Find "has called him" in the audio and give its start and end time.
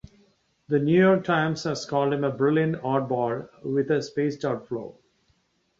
1.65-2.23